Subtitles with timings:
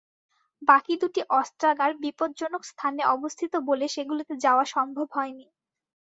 [0.61, 5.45] বাকি দুটি অস্ত্রাগার বিপজ্জনক স্থানে অবস্থিত বলে সেগুলোতে যাওয়া সম্ভব হয়নি।